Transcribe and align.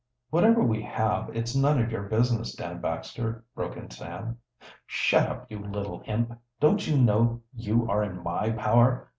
"Whatever 0.31 0.63
we 0.63 0.81
have, 0.81 1.29
it's 1.31 1.55
none 1.55 1.79
of 1.79 1.91
your 1.91 2.01
business, 2.01 2.55
Dan 2.55 2.81
Baxter," 2.81 3.45
broke 3.53 3.77
in 3.77 3.91
Sam. 3.91 4.39
"Shut 4.87 5.29
up, 5.29 5.51
you 5.51 5.59
little 5.59 6.01
imp! 6.07 6.39
Don't 6.59 6.87
you 6.87 6.97
know 6.97 7.43
you 7.53 7.87
are 7.87 8.01
in 8.03 8.23
my 8.23 8.49
power!" 8.49 9.09